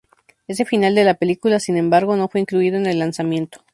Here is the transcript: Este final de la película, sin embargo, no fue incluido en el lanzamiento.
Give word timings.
Este 0.47 0.65
final 0.65 0.95
de 0.95 1.03
la 1.03 1.13
película, 1.13 1.59
sin 1.59 1.77
embargo, 1.77 2.15
no 2.15 2.27
fue 2.27 2.41
incluido 2.41 2.75
en 2.75 2.87
el 2.87 2.97
lanzamiento. 2.97 3.63